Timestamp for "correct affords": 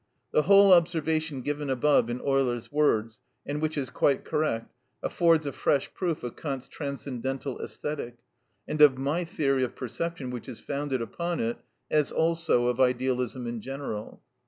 4.25-5.45